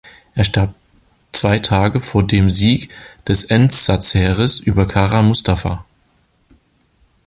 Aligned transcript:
Er 0.33 0.43
starb 0.45 0.73
zwei 1.31 1.59
Tage 1.59 1.99
vor 1.99 2.25
dem 2.25 2.49
Sieg 2.49 2.89
des 3.27 3.43
Entsatzheeres 3.43 4.59
über 4.59 4.87
Kara 4.87 5.21
Mustafa. 5.21 5.85